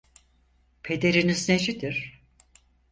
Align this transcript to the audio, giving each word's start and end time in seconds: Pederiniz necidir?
Pederiniz 0.83 1.49
necidir? 1.49 2.23